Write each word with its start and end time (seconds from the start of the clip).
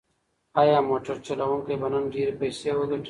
ایا 0.61 0.77
موټر 0.89 1.15
چلونکی 1.25 1.75
به 1.81 1.87
نن 1.93 2.03
ډېرې 2.13 2.33
پیسې 2.41 2.71
وګټي؟ 2.75 2.99